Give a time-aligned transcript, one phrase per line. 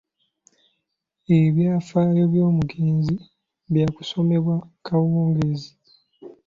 [1.39, 3.15] Ebyafaayo by'omugenzi
[3.71, 5.71] byakusomebwa kawungeezi.